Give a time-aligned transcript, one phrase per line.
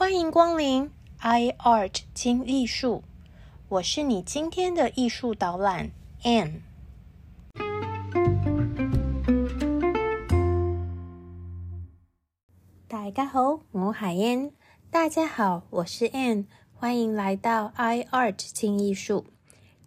[0.00, 3.02] 欢迎光临 iArt 精艺术，
[3.68, 5.90] 我是你今天的艺术导览
[6.22, 6.60] Anne。
[12.86, 14.52] 大家好，我係 Anne。
[14.88, 16.44] 大家好，我是 Anne。
[16.72, 19.26] 欢迎来到 iArt 精艺术。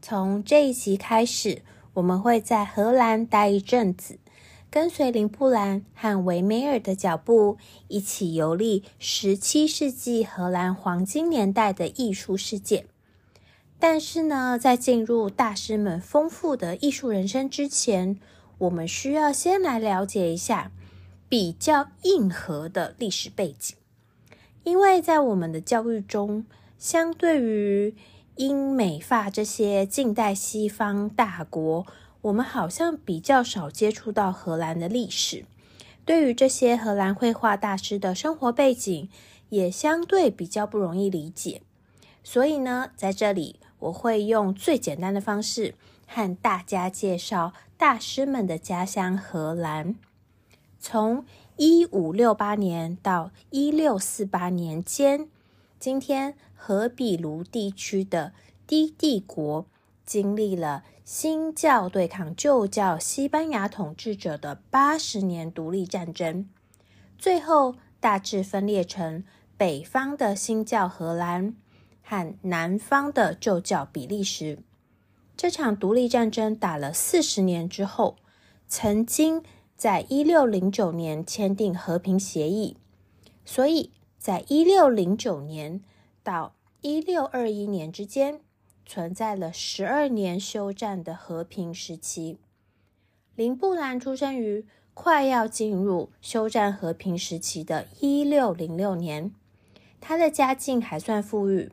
[0.02, 1.62] 从这一集开始，
[1.94, 4.20] 我们会在荷兰待一阵子。
[4.72, 7.58] 跟随林布兰和维梅尔的脚步，
[7.90, 12.86] 一起游历十七世纪荷兰黄金年代的艺术世界。
[13.78, 18.18] 但是呢，在进入大师们丰富的艺术人生之前，
[18.60, 20.72] 我们需要先来了解一下
[21.28, 23.76] 比较硬核的历史背景。
[24.64, 26.46] 因为在我们的教育中，
[26.78, 27.94] 相对于
[28.38, 31.86] 英美法这些近代西方大国。
[32.24, 35.44] 我们好像比较少接触到荷兰的历史，
[36.06, 39.10] 对于这些荷兰绘画大师的生活背景，
[39.50, 41.64] 也相对比较不容易理解。
[42.24, 45.74] 所以呢，在这里我会用最简单的方式
[46.06, 49.96] 和大家介绍大师们的家乡荷兰。
[50.80, 51.26] 从
[51.58, 55.28] 一五六八年到一六四八年间，
[55.80, 58.34] 今天荷比卢地区的
[58.68, 59.66] 低帝国
[60.06, 60.84] 经历了。
[61.04, 66.48] 新教对抗旧教西班牙统治者的八十年独立战争，
[67.18, 69.24] 最后大致分裂成
[69.58, 71.56] 北方的新教荷兰
[72.04, 74.60] 和南方的旧教比利时。
[75.36, 78.18] 这场独立战争打了四十年之后，
[78.68, 79.44] 曾经
[79.76, 82.78] 在一六零九年签订和平协议，
[83.44, 85.82] 所以在一六零九年
[86.22, 88.42] 到一六二一年之间。
[88.86, 92.38] 存在了十二年休战的和平时期。
[93.36, 99.32] 林布兰出生于快要进入休战和平时期的一六零六年，
[100.00, 101.72] 他的家境还算富裕，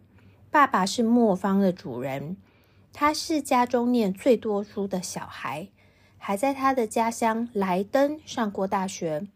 [0.51, 2.37] 爸爸是磨坊的主人，
[2.93, 5.69] 他是家中念最多书的小孩，
[6.17, 9.27] 还在他的家乡莱登上过大学。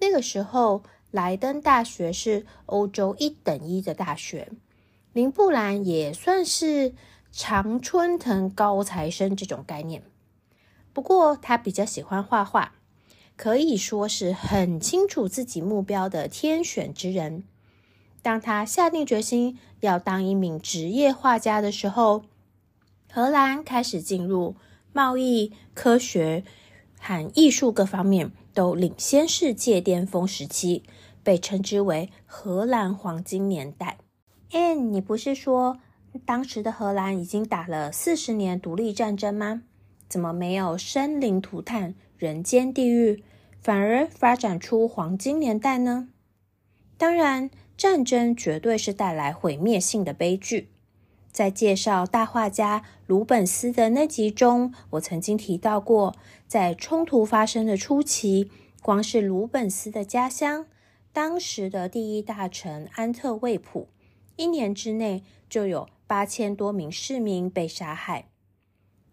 [0.00, 0.82] 那个时候，
[1.12, 4.50] 莱登大学是欧洲一等一的大学。
[5.12, 6.94] 林布兰也算是
[7.30, 10.02] 常春藤高材生这种概念，
[10.94, 12.72] 不过他比较喜欢画画，
[13.36, 17.44] 可以说是很清楚自己目标的天选之人。
[18.22, 22.24] 当他下定决心要当一名职业画家的时候，
[23.12, 24.56] 荷兰开始进入
[24.92, 26.44] 贸易、科学
[26.98, 30.84] 和艺术各方面都领先世界巅峰时期，
[31.22, 33.98] 被称之为荷兰黄金年代。
[34.52, 35.78] 哎，你不是说
[36.26, 39.62] 当时的荷兰已经打了四十年独立战争吗？
[40.10, 43.24] 怎么没有生灵涂炭、人间地狱，
[43.62, 46.08] 反而发展出黄金年代呢？
[46.98, 50.68] 当然，战争绝对是带来毁灭性的悲剧。
[51.32, 56.14] 在介绍大画家鲁本斯的那集中，我曾经提到过，
[56.46, 58.50] 在冲突发生的初期，
[58.82, 60.66] 光是鲁本斯的家乡，
[61.10, 63.88] 当时的第一大臣安特卫普。
[64.36, 68.26] 一年之内就有八千多名市民被杀害。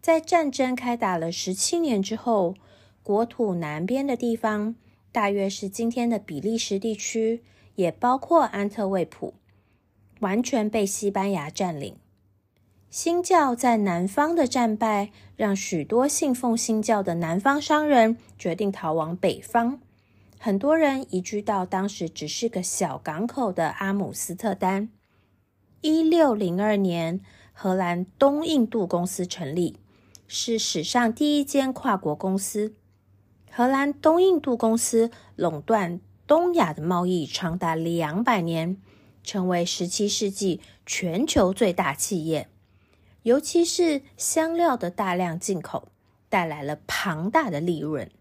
[0.01, 2.55] 在战争开打了十七年之后，
[3.03, 4.75] 国土南边的地方，
[5.11, 7.43] 大约是今天的比利时地区，
[7.75, 9.33] 也包括安特卫普，
[10.21, 11.97] 完全被西班牙占领。
[12.89, 19.79] 新教在南方的战败，让许多信奉新教的南方商人决定逃往北方。
[20.39, 24.89] 很多人移居到当时只是个小港口的阿姆斯特丹。
[25.81, 27.21] 一六零二年，
[27.53, 29.77] 荷兰东印度公司成立，
[30.27, 32.73] 是史上第一间跨国公司。
[33.49, 38.75] 荷兰东印度公司垄断东亚的贸易长达两百年，
[39.23, 42.49] 成为十七世纪全球最大企业。
[43.23, 45.87] 尤其是香料的大量进口，
[46.27, 48.11] 带来了庞大的利润。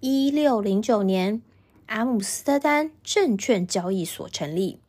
[0.00, 1.40] 一六零九年，
[1.86, 4.80] 阿姆斯特丹证券交易所成立。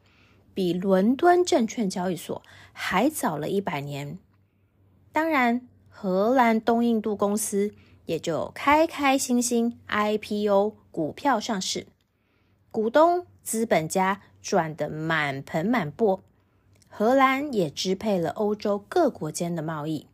[0.55, 2.41] 比伦敦证券交易所
[2.73, 4.17] 还早了一百年。
[5.11, 7.75] 当然，荷兰东印度公司
[8.05, 11.85] 也就开开心心 IPO 股票上市，
[12.71, 16.21] 股东资本家赚得满盆满钵。
[16.87, 20.07] 荷兰也支配了欧洲各国间的贸易，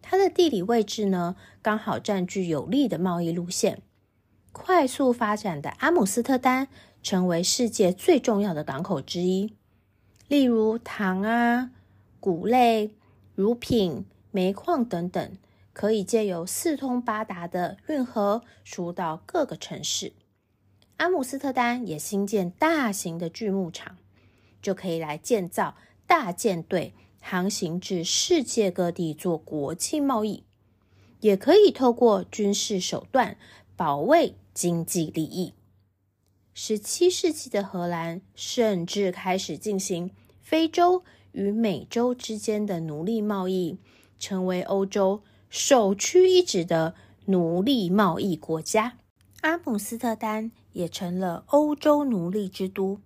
[0.00, 3.82] 它的地理位置呢，刚好占据有利的贸易路线。
[4.52, 6.68] 快速发展的阿姆斯特丹
[7.02, 9.54] 成为世界最重要的港口之一。
[10.28, 11.70] 例如糖啊、
[12.20, 12.94] 谷类、
[13.34, 15.32] 乳品、煤矿等等，
[15.72, 20.12] 可以借由四通八达的运河输到各个城市。
[20.98, 23.96] 阿姆斯特丹也新建大型的锯木厂，
[24.60, 25.76] 就可以来建造
[26.06, 26.92] 大舰队，
[27.22, 30.44] 航行至世界各地做国际贸易，
[31.20, 33.38] 也可以透过军事手段
[33.76, 35.54] 保卫经济利益。
[36.60, 40.10] 十七世纪的荷兰甚至开始进行
[40.42, 43.78] 非洲与美洲之间的奴隶贸易，
[44.18, 46.96] 成为欧洲首屈一指的
[47.26, 48.98] 奴隶贸易国家。
[49.42, 52.98] 阿姆斯特丹也成了欧洲奴隶之都。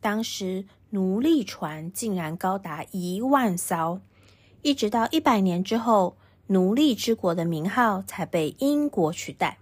[0.00, 4.00] 当时奴隶船竟然高达一万艘，
[4.62, 6.16] 一直到一百年之后，
[6.46, 9.58] 奴隶之国的名号才被英国取代。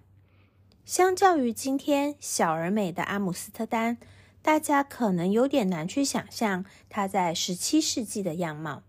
[0.85, 3.97] 相较于今天小而美的阿姆斯特丹，
[4.43, 8.83] 大家可能有点难去想象它在十七世纪的样貌。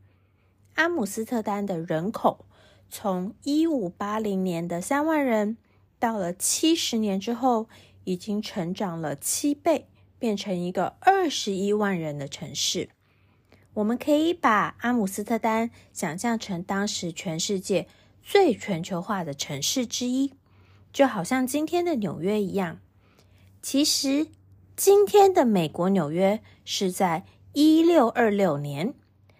[0.73, 2.45] 阿姆斯特丹的人口
[2.89, 5.57] 从一五八零年的三万人。
[5.97, 7.69] 到了七十年之后，
[8.03, 9.87] 已经成长了七倍，
[10.19, 12.89] 变成一个二十一万人的城市。
[13.75, 17.87] 我们可以把阿姆斯特丹想象成当时全世界
[18.21, 20.33] 最全球化的城市之一，
[20.95, 22.79] 就好像今天的纽约一样。
[23.61, 24.27] 其实，
[24.77, 28.93] 今天的美国纽约是在一六二六年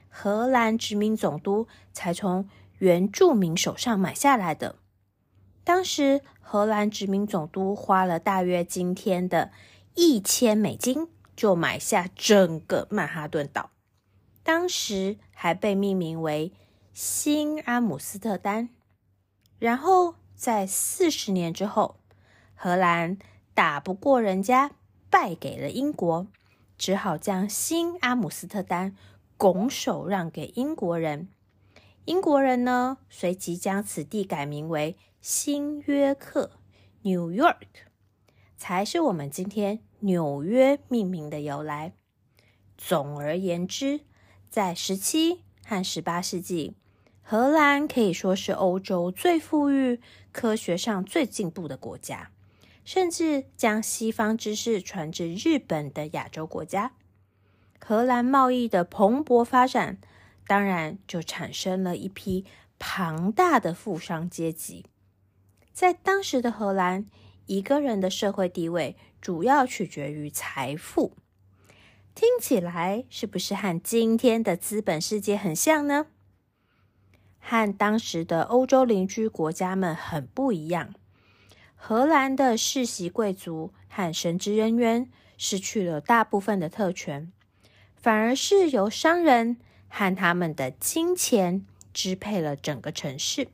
[0.10, 2.50] 荷兰殖民总督才从
[2.80, 4.76] 原住民手上买下来的。
[5.64, 9.54] 当时，荷兰殖民总督花了大约今天的
[9.94, 13.70] 一千美金，就买下整个曼哈顿岛。
[14.44, 16.52] 当时还被命名为
[16.92, 18.68] 新阿姆斯特丹。
[19.58, 21.98] 然后在四十年之后，
[22.54, 23.18] 荷兰
[23.54, 24.72] 打不过人家，
[25.10, 26.28] 败给了英国，
[26.78, 28.96] 只好将新阿姆斯特丹
[29.38, 31.30] 拱手让给英国人。
[32.06, 34.98] 英国人呢，随即将此地改名为。
[35.22, 36.52] 新约克
[37.02, 37.88] （New York）
[38.58, 41.94] 才是我们今天纽约命名的由来。
[42.78, 44.02] 总而言之，
[44.52, 46.76] 在十七和十八世纪，
[47.24, 50.00] 荷兰可以说是欧洲最富裕、
[50.36, 52.30] 科学上最进步的国家，
[52.84, 56.92] 甚至将西方知识传至日本的亚洲国家。
[57.80, 59.98] 荷兰贸易的蓬勃发展，
[60.46, 62.44] 当然就产生了一批
[62.78, 64.86] 庞大的富商阶级。
[65.72, 67.06] 在当时的荷兰，
[67.46, 71.16] 一个人的社会地位主要取决于财富。
[72.14, 76.08] 听起来是不是和今天的资本世界很像呢？
[77.48, 80.96] 和当时的欧洲邻居国家们很不一样。
[81.76, 85.08] 荷兰的世袭贵族和神职人员
[85.38, 87.32] 失去了大部分的特权，
[87.96, 89.58] 反而是由商人
[89.88, 91.64] 和他们的金钱
[91.94, 93.50] 支配了整个城市。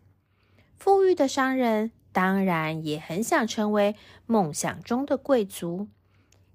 [0.77, 1.91] 富裕的商人。
[2.13, 3.95] 当然也很想成为
[4.25, 5.87] 梦想中的贵族，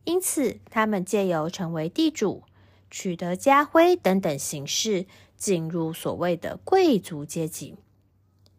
[0.04, 2.42] 因此他们借由成为地主、
[2.90, 5.06] 取得家徽等等形式，
[5.36, 7.76] 进入所谓的贵族阶级。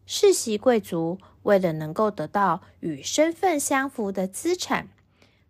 [0.06, 4.88] 世袭贵族为了能够得到与身份相符的资产，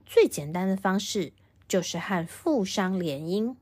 [0.04, 1.32] 最简单的方式
[1.68, 3.54] 就是和富商联姻。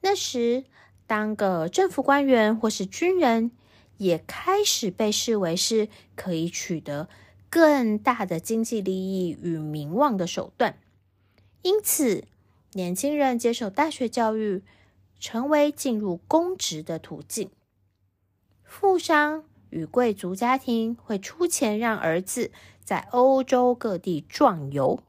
[0.00, 0.64] 那时，
[1.06, 3.50] 当个政府官员或是军人。
[3.98, 7.08] 也开始被视为是可以取得
[7.48, 10.76] 更大的经济利益与名望的手段，
[11.62, 12.24] 因此，
[12.72, 14.64] 年轻人接受大学教育
[15.24, 17.48] 成为进入公职的途径。
[18.62, 22.52] 富商与贵族家庭会出钱让儿子
[22.84, 25.02] 在欧洲各地壮游，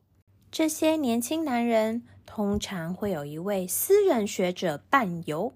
[0.50, 5.53] 这些年轻男人通常会有一位私人学者伴游。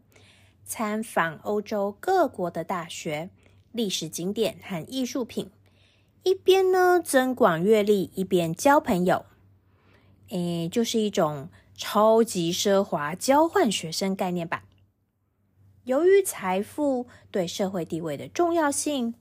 [0.66, 3.30] 参访欧洲各国的大学、
[3.72, 5.50] 历史景点和艺术品，
[6.24, 9.26] 一边呢增广阅历，一边交朋友。
[10.32, 11.48] 诶，就是一种
[11.82, 14.66] 超级奢华交换学生概念吧。
[15.86, 19.16] 由于财富对社会地位的重要性，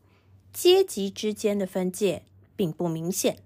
[0.53, 2.25] 阶级之间的分界
[2.57, 3.38] 并不明显，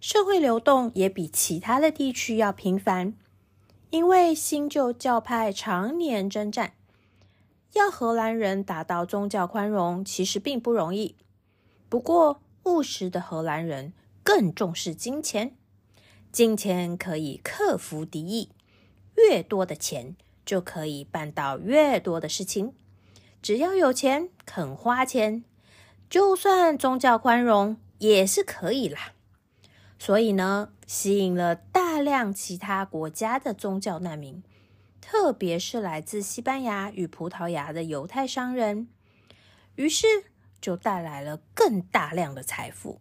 [0.00, 3.14] 社会流动也比其他的地区要频繁。
[3.90, 6.72] 因为新旧教派常年征战。
[7.74, 11.14] 要荷兰人达到宗教宽容，其实并不容易。
[11.88, 13.92] 不过，务实的荷兰人
[14.24, 15.54] 更重视金钱，
[16.32, 18.50] 金钱可以克服敌意，
[19.16, 22.72] 越多的钱就可以办到越多的事情。
[23.42, 25.44] 只要有钱，肯花钱，
[26.08, 29.12] 就算宗教宽容也是可以啦。
[29.98, 34.42] 所以呢，吸引了大量其他国家的宗教难民。
[35.00, 38.88] 特别是来自西班牙与葡萄牙的犹太商人，
[39.76, 40.06] 于是
[40.60, 43.00] 就带来了更大量的财富。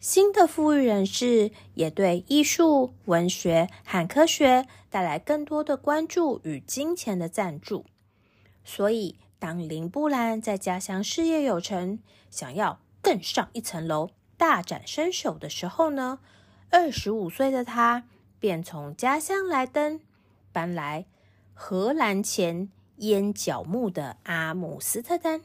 [0.00, 7.84] 新的富裕人士也对艺术、文学和科学带来更多的关注与金钱的赞助。
[8.64, 11.98] 所以，当林布兰在家乡事业有成，
[12.30, 16.20] 想要更上一层楼、大展身手的时候呢，
[16.70, 18.04] 二十五岁的他
[18.38, 20.00] 便从家乡莱登
[20.52, 21.06] 搬来
[21.54, 25.42] 荷兰前烟角木的阿姆斯特丹。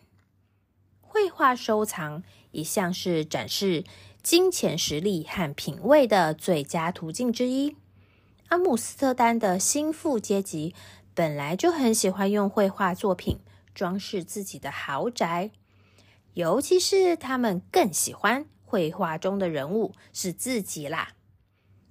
[1.01, 3.83] 绘画收藏一向是展示。
[4.23, 7.75] 金钱实力和品味的最佳途径之一。
[8.47, 10.73] 阿姆斯特丹的新富阶级
[11.13, 13.39] 本来就很喜欢用绘画作品
[13.75, 15.51] 装饰自己的豪宅，
[16.35, 21.09] 尤其是他们更喜欢绘画中的人物是自己啦。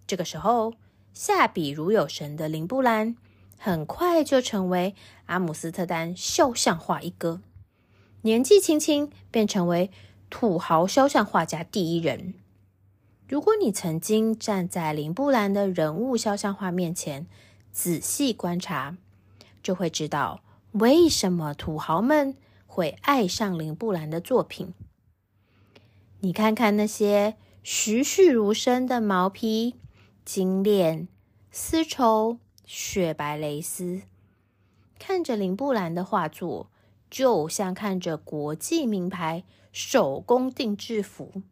[0.06, 0.72] 这个时候，
[1.12, 3.14] 下笔如有神的林布兰
[3.58, 4.94] 很快就成为
[5.26, 7.42] 阿姆斯特丹肖像画一哥，
[8.22, 9.90] 年纪轻轻便成为。
[10.32, 12.32] 土豪肖像画家第一人。
[13.28, 17.26] 如果你曾经站在林布兰的人物肖像画面前
[17.70, 18.96] 仔细观察，
[19.62, 22.34] 就会知道为什么土豪们
[22.66, 24.72] 会爱上林布兰的作品。
[26.20, 29.74] 你看看那些栩栩如生的毛皮、
[30.24, 31.08] 金链、
[31.50, 34.00] 丝绸、雪白蕾丝，
[34.98, 36.70] 看着林布兰的画作，
[37.10, 39.44] 就像看着国际名牌。
[39.72, 41.42] 手工定制服，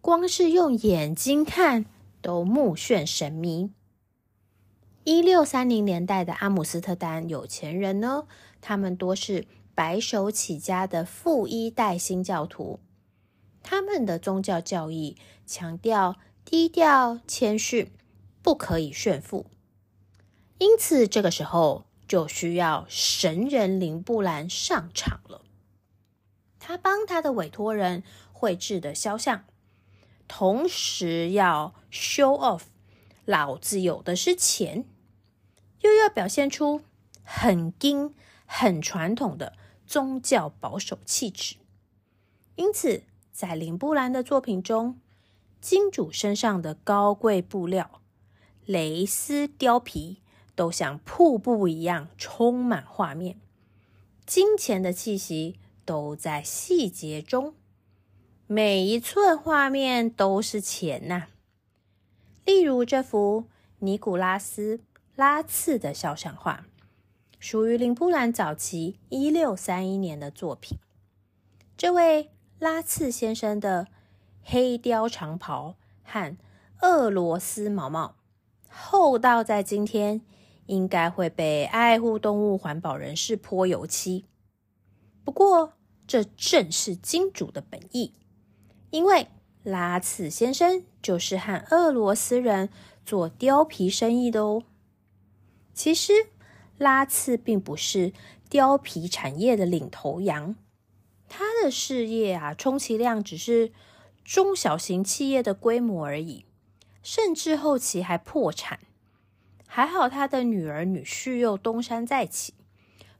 [0.00, 1.84] 光是用眼睛看
[2.22, 3.70] 都目眩神迷。
[5.02, 8.28] 一六三零年代的阿姆斯特丹有钱人呢，
[8.60, 12.78] 他们多是白手起家的富一代新教徒，
[13.62, 17.90] 他们的宗教教义强调低调谦逊，
[18.40, 19.46] 不可以炫富。
[20.58, 25.42] 因此，这个时候就需要神人林布兰上场了。
[26.68, 29.46] 他帮他的委托人绘制的肖像，
[30.28, 32.64] 同时要 show off，
[33.24, 34.84] 老子有的是钱，
[35.80, 36.82] 又要表现出
[37.22, 39.54] 很精、很传统的
[39.86, 41.56] 宗教保守气质。
[42.56, 45.00] 因此，在林布兰的作品中，
[45.62, 48.02] 金主身上的高贵布料、
[48.66, 50.20] 蕾丝、貂皮，
[50.54, 53.40] 都像瀑布一样充满画面，
[54.26, 55.58] 金钱的气息。
[55.88, 57.54] 都在细节中，
[58.46, 61.28] 每一寸画面都是钱呐。
[62.44, 63.46] 例如这幅
[63.78, 64.80] 尼古拉斯
[65.16, 66.66] 拉茨的肖像画，
[67.38, 70.76] 属于林布兰早期一六三一年的作品。
[71.74, 73.86] 这位拉茨先生的
[74.42, 76.36] 黑貂长袍和
[76.82, 78.16] 俄罗斯毛帽，
[78.68, 80.20] 厚到在今天
[80.66, 84.26] 应该会被爱护动物环保人士泼油漆。
[85.24, 85.72] 不过，
[86.08, 88.14] 这正是金主的本意，
[88.90, 89.28] 因为
[89.62, 92.70] 拉茨先生就是和俄罗斯人
[93.04, 94.64] 做貂皮生意的哦。
[95.74, 96.12] 其实，
[96.78, 98.12] 拉茨并不是
[98.50, 100.56] 貂皮产业的领头羊，
[101.28, 103.70] 他的事业啊，充其量只是
[104.24, 106.46] 中小型企业的规模而已，
[107.02, 108.80] 甚至后期还破产。
[109.66, 112.54] 还好他的女儿女婿又东山再起，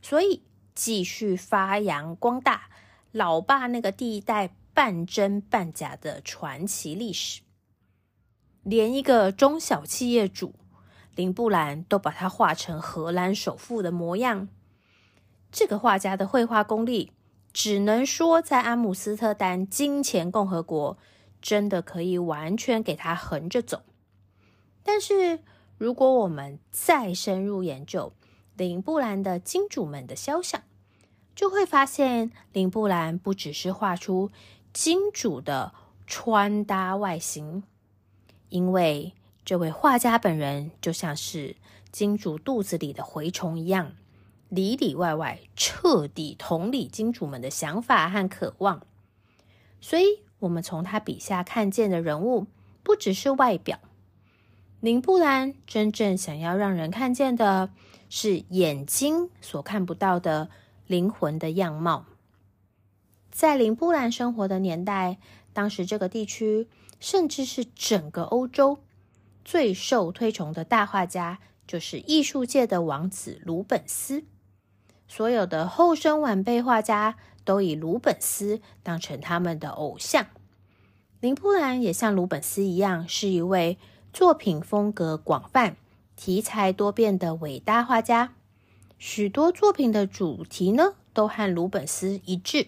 [0.00, 0.42] 所以
[0.78, 2.68] 继续发扬光大。
[3.10, 7.40] 老爸那个第一代半真半假的传奇历史，
[8.62, 10.54] 连一个中小企业主
[11.16, 14.46] 林布兰都把他画成荷兰首富的模样。
[15.50, 17.10] 这个画家的绘画功力，
[17.52, 20.96] 只能说在阿姆斯特丹金钱共和国
[21.42, 23.82] 真的可以完全给他横着走。
[24.84, 25.40] 但是，
[25.76, 28.12] 如果我们再深入研究
[28.58, 30.64] 林布兰的金主们的肖像，
[31.36, 34.32] 就会发现，林布兰不只是画出
[34.72, 35.72] 金主的
[36.08, 37.62] 穿搭外形，
[38.48, 39.12] 因为
[39.44, 41.54] 这位画家本人就像是
[41.92, 43.92] 金主肚子里的蛔虫一样，
[44.48, 48.84] 里里外外彻底同理金主们的想法和渴望。
[49.80, 52.48] 所以，我们从他笔下看见的人物，
[52.82, 53.78] 不只是外表，
[54.80, 57.70] 林布兰真正想要让人看见的
[58.08, 60.48] 是眼睛所看不到的。
[60.88, 62.06] 灵魂的样貌，
[63.30, 65.18] 在林布兰生活的年代，
[65.52, 66.66] 当时这个地区
[66.98, 68.78] 甚至是整个欧洲
[69.44, 74.24] 最受推崇的大画家，就是艺术界的王子鲁本斯。
[75.06, 80.28] 所有的后生晚辈画家都以鲁本斯当成他们的偶像。
[81.20, 83.76] 林布兰也像鲁本斯一样，是一位
[84.14, 85.76] 作品风格广泛、
[86.18, 88.34] 题材多变的伟大画家。
[88.98, 92.66] 许多作品的主题呢，都和鲁本斯一致。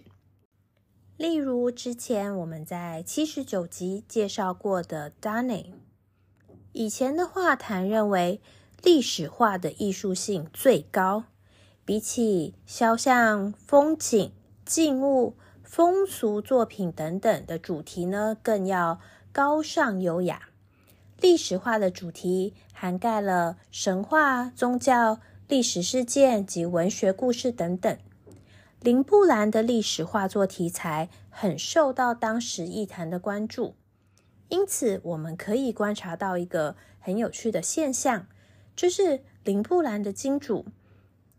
[1.16, 5.72] 例如之前我们在七十九集介绍过的 Danny。
[6.70, 8.40] 以前的画坛认为，
[8.84, 11.24] 历史画的艺术性最高，
[11.84, 14.30] 比起肖像、风景、
[14.64, 19.00] 静物、风俗作品等等的主题呢，更要
[19.32, 20.42] 高尚优雅。
[21.20, 27.98] 历史画的主题涵盖了神话、宗教、历史事件及文学故事等等。
[28.80, 33.74] 林布兰的历史画作题材很受到当时艺坛的关注，
[34.48, 38.26] 因此我们可以观察到一个很有趣的现象，
[38.74, 40.64] 就是林布兰的金主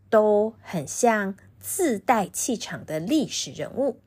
[0.08, 3.98] 都很像自带气场的历史人物。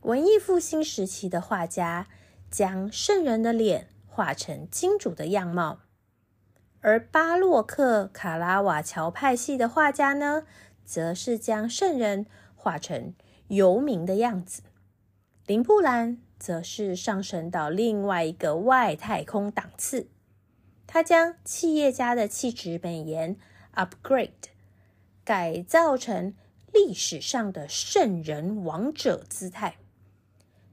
[0.00, 2.08] 文艺复兴时期的画家
[2.50, 5.80] 将圣人的脸画成金主的样貌，
[6.82, 10.44] 而巴洛克卡拉瓦乔派系的画家呢？
[10.84, 13.14] 则是将圣人画成
[13.48, 14.62] 游民的样子，
[15.46, 20.08] 林布兰则是上升到另外一个外太空档次。
[20.86, 23.36] 他将企业家的气质美颜
[23.74, 24.30] upgrade
[25.22, 26.34] 改造成
[26.72, 29.76] 历史上的圣人王者姿态。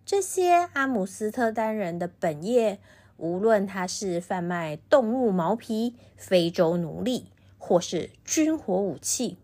[0.04, 2.80] 这些阿姆斯特丹人的本业，
[3.18, 7.26] 无论他是贩卖动物毛皮、非洲奴隶，
[7.58, 9.38] 或是军火武器。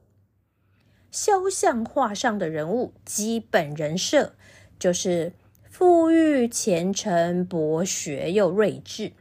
[1.11, 4.33] 肖像画上的人物基本人设
[4.79, 5.33] 就是
[5.69, 9.13] 富裕、虔诚、博学又睿智。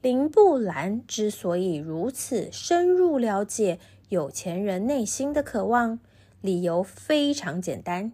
[0.00, 3.78] 林布兰之所以如此深入了解
[4.08, 6.00] 有钱人内心的渴望，
[6.40, 8.12] 理由非常简单：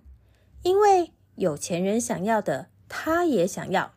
[0.62, 3.95] 因为有钱人想要的，他也想要。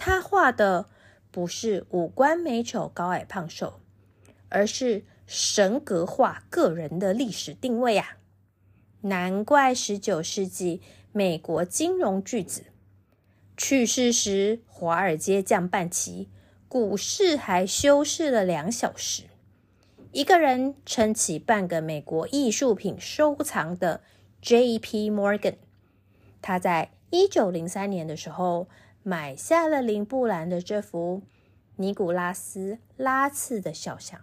[0.00, 0.86] 他画的
[1.30, 3.80] 不是五官美丑、高矮胖瘦，
[4.48, 5.04] 而是。
[5.32, 8.16] 神格化个人的历史定位啊，
[9.02, 12.64] 难怪十九世纪美国金融巨子
[13.56, 16.28] 去世时，华尔街降半旗，
[16.66, 19.22] 股市还休市了两小时。
[20.10, 24.00] 一个人撑起半个美国艺术品收藏的
[24.42, 25.12] J.P.
[25.12, 25.58] Morgan，
[26.42, 28.66] 他在一九零三年的时候
[29.02, 31.22] 买下了林布兰的这幅
[31.76, 34.20] 尼古拉斯拉茨的肖像。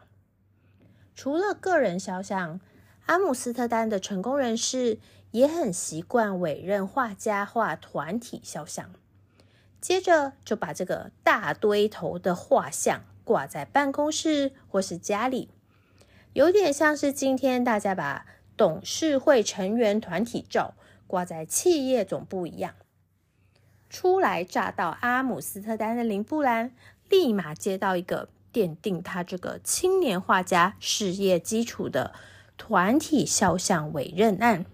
[1.15, 2.59] 除了个人肖像，
[3.07, 4.99] 阿姆斯特丹的成功人士
[5.31, 8.91] 也很习惯委任画家画团体肖像，
[9.81, 15.49] 接着就把这个大堆头的画像挂在办公室或是家里，
[16.33, 20.75] 有点像是今天大家把董事会成员团体照
[21.07, 22.75] 挂在企业总部一样。
[23.89, 26.71] 初来乍到阿姆斯特丹的林布兰，
[27.09, 28.29] 立马接到一个。
[28.53, 32.15] 奠定他这个青年画家事业基础的
[32.57, 34.65] 团体肖像委任案，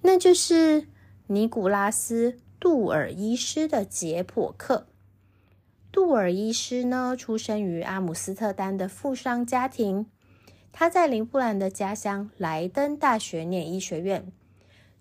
[0.00, 0.86] 那就是
[1.26, 4.86] 尼古拉斯·杜尔医师的解剖课。
[5.92, 10.06] 杜尔医师呢，出生于阿姆斯特丹的富商家庭，
[10.72, 14.32] 他在林布兰的家乡莱登大学念医学院，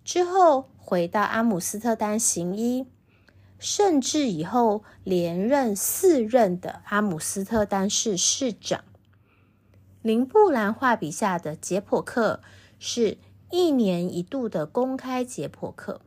[0.04, 2.88] 之后回到阿姆斯特丹行医。
[3.60, 8.84] 甚至以后连任四任的阿姆斯特丹市市长。
[10.02, 12.42] 林布兰画笔下的解剖课
[12.78, 13.18] 是
[13.50, 16.02] 一年一度的公开解剖课。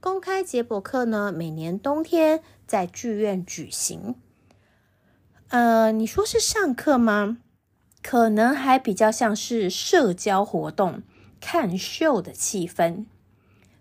[0.00, 4.14] 公开解剖课呢，每年冬天在剧院举行。
[5.48, 7.38] 呃，你说是上课吗？
[8.02, 11.02] 可能还比较像是社交活动、
[11.40, 13.06] 看秀的气氛。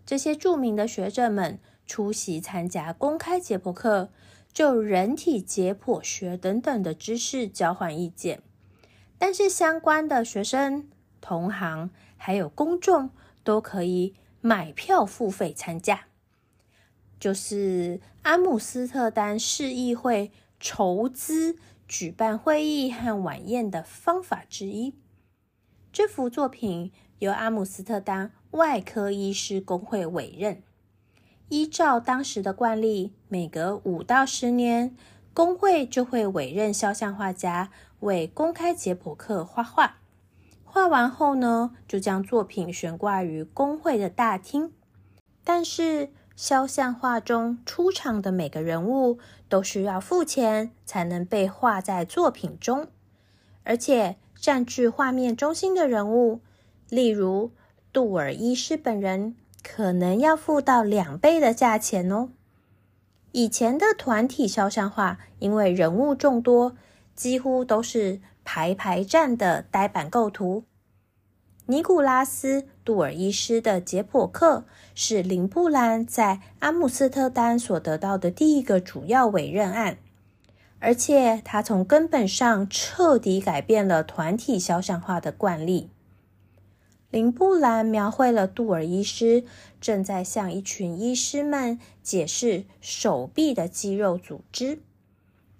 [0.05, 1.59] 这些著名的学者们。
[1.91, 4.13] 出席参加公开解剖课，
[4.53, 8.41] 就人体解剖学等等的知识交换意见。
[9.17, 13.09] 但是相关的学生、同行还有公众
[13.43, 16.05] 都可以买票付费参加，
[17.19, 21.57] 就是阿姆斯特丹市议会筹资
[21.89, 24.95] 举办会议和晚宴的方法之一。
[25.91, 30.63] 这幅作品由阿姆斯特丹外科医师工会委任。
[31.51, 34.95] 依照当时的惯例，每隔五到十年，
[35.33, 39.97] 工会就会委任肖像画家为公开解剖课画画。
[40.63, 44.71] 画完后呢，就将作品悬挂于工会的大厅。
[45.43, 52.87] 但是，肖像画中出场的每个人物都需要付钱才能被画在作品中，
[53.65, 56.39] 而且占据画面中心的人物，
[56.87, 57.51] 例如
[57.91, 59.35] 杜尔医师本人。
[59.63, 62.29] 可能要付到两倍的价钱哦。
[63.31, 66.75] 以前的团体肖像画，因为人物众多，
[67.15, 70.65] 几乎都是排排站的呆板构图。
[71.67, 79.97] 尼古拉斯·杜尔医师的解剖课是林布兰在阿姆斯特丹所得到的第一个主要委任案，
[80.79, 85.89] 而且他从根本上彻底改变了团体肖像画的惯例。
[87.11, 89.43] 林布兰描绘了杜尔医师
[89.81, 94.79] 正在向一群医师们解释手臂的肌肉组织，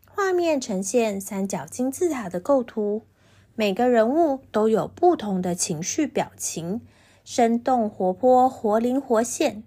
[0.10, 3.04] 画面呈现三角金字塔的构图。
[3.54, 6.80] 每个人物都有不同的情绪表情，
[7.26, 9.64] 生动活泼、活灵活现。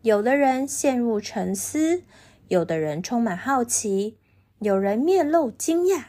[0.00, 2.02] 有的人陷入沉思，
[2.48, 4.16] 有的人充满好奇，
[4.60, 6.04] 有人面露惊讶，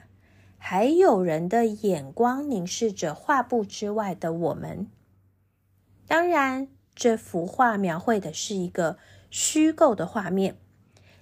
[0.65, 4.87] 还有人的眼光凝视着画布之外的我们。
[6.07, 8.97] 当然，这幅画描绘的是一个
[9.29, 10.55] 虚构的画面，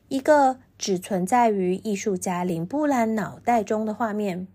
[0.10, 4.48] 一个只存在于艺术家林布兰脑袋中的画面。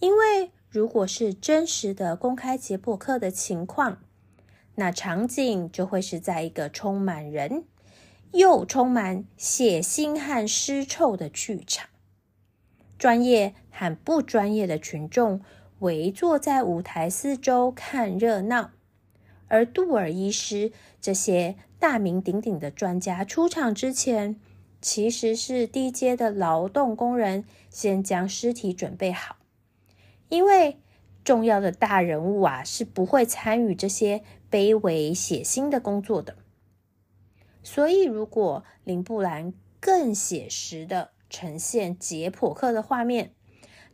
[0.00, 4.02] 因为如果是真实的公开解剖课的情况，
[4.74, 7.66] 那场景就会是在一个充满人
[8.32, 11.88] 又充满血腥和尸臭的剧场，
[13.02, 15.40] 专业和不专业的群众
[15.80, 18.70] 围坐在舞台四周看热闹，
[19.48, 24.40] 而杜尔医师这些大名鼎鼎的专家出场之前，
[24.80, 29.34] 其实是低阶的劳动工人先将尸体准备好。
[30.28, 30.78] 因为
[31.24, 36.36] 重要的大人物啊是不会参与这些卑微血腥的工作的，
[37.64, 43.32] 所以如果林布兰更写实的呈现解剖课的画面，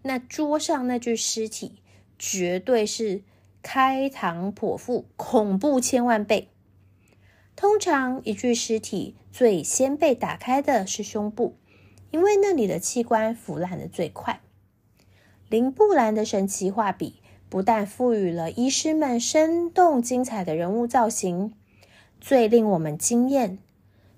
[0.02, 1.76] 那桌上那具尸体
[2.18, 3.22] 绝对是
[3.62, 6.48] 开膛破腹，恐怖千万倍。
[7.54, 11.56] 通常一具尸体最先被打开的是胸部，
[12.10, 14.40] 因为那里的器官腐烂的最快。
[15.48, 21.54] 林布兰的神奇画笔不但赋予了医师们生动精彩的人物造型，
[22.20, 23.58] 最令我们惊艳，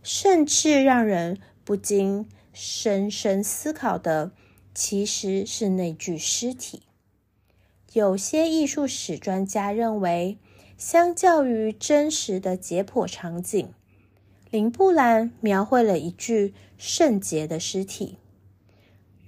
[0.02, 4.32] 甚至让人不禁深深思考的，
[4.74, 6.82] 其实是那具尸体。
[7.92, 10.38] 有些艺术史专家认为，
[10.76, 13.72] 相较于真实的解剖场景，
[14.50, 18.18] 林布兰描绘了一具圣洁的尸体，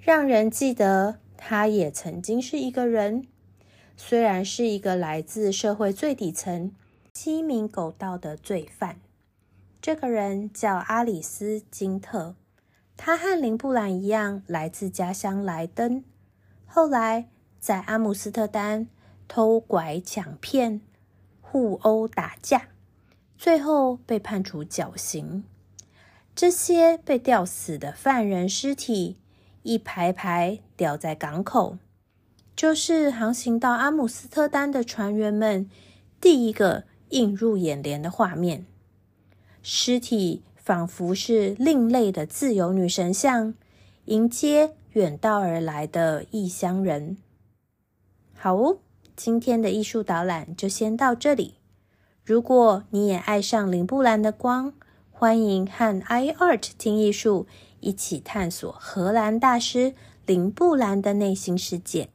[0.00, 1.18] 让人记得。
[1.44, 3.26] 他也曾经是一个人，
[3.96, 6.70] 虽然是一个来自社会最底层、
[7.12, 9.00] 鸡鸣狗盗的罪犯。
[9.80, 12.36] 这个人叫阿里斯·金特，
[12.96, 16.04] 他和林布兰一样来自家乡莱登，
[16.66, 17.28] 后来
[17.58, 18.88] 在阿姆斯特丹
[19.26, 20.80] 偷拐抢骗、
[21.40, 22.68] 互殴打架，
[23.36, 25.44] 最后被判处绞刑。
[26.34, 29.18] 这些被吊死的犯人尸体。
[29.64, 31.78] 一排排吊在港口，
[32.56, 35.70] 就是航行到阿姆斯特丹的船员们
[36.20, 38.66] 第一个映入眼帘的画面。
[39.62, 43.52] 尸体仿佛是另类的自由女神像，
[44.06, 47.18] 迎接远道而来的异乡人。
[48.32, 48.78] 好哦，
[49.14, 51.56] 今天的艺术导览就先到这里。
[52.24, 54.72] 如果你也爱上林布兰的光，
[55.10, 57.46] 欢迎和 iArt 听艺术。
[57.80, 59.92] 一起探索荷兰大师
[60.24, 62.08] 林布兰的内心世界。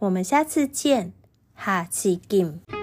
[0.00, 1.14] 我们下次见，
[1.54, 2.75] 哈奇 game。